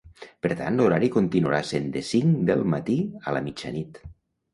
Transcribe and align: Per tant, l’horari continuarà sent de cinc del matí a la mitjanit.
Per 0.43 0.49
tant, 0.59 0.77
l’horari 0.77 1.09
continuarà 1.15 1.59
sent 1.71 1.85
de 1.97 2.03
cinc 2.07 2.39
del 2.47 2.63
matí 2.75 2.97
a 3.21 3.35
la 3.37 3.43
mitjanit. 3.49 4.01